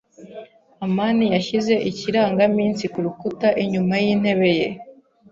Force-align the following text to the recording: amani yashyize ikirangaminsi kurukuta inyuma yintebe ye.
amani 0.85 1.25
yashyize 1.35 1.73
ikirangaminsi 1.89 2.83
kurukuta 2.93 3.47
inyuma 3.63 3.93
yintebe 4.03 4.49
ye. 4.59 4.67